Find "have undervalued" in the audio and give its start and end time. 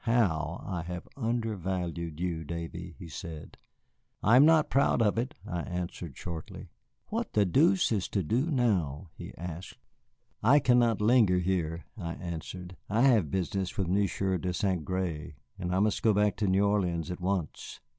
0.81-2.19